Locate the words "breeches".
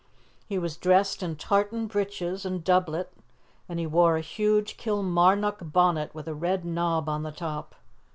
1.85-2.43